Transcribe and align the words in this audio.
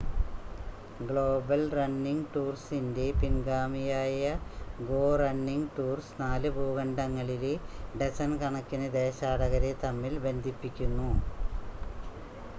global 0.99 1.63
running 1.73 2.29
ടൂർസിൻ്റെ 2.31 3.05
പിൻഗാമിയായ 3.19 4.21
go 4.87 5.01
running 5.21 5.69
tours 5.75 6.15
നാല് 6.21 6.51
ഭൂഖണ്ഡങ്ങളിലെ 6.55 7.53
ഡസൻ 7.99 8.33
കണക്കിന് 8.41 8.87
ദേശാടകരെ 8.97 9.71
തമ്മിൽ 9.83 10.15
ബന്ധിപ്പിക്കുന്നു 10.25 11.09